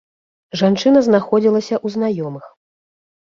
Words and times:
Жанчына 0.61 1.03
знаходзілася 1.07 1.75
ў 1.85 1.97
знаёмых. 1.97 2.45